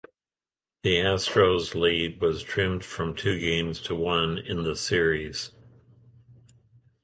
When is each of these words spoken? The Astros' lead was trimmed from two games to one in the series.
The 0.81 0.95
Astros' 0.95 1.75
lead 1.75 2.21
was 2.23 2.41
trimmed 2.41 2.83
from 2.83 3.13
two 3.13 3.37
games 3.39 3.79
to 3.81 3.93
one 3.93 4.39
in 4.39 4.63
the 4.63 4.75
series. 4.75 5.51